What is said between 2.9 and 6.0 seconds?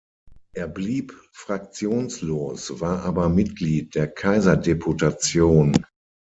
aber Mitglied der Kaiserdeputation.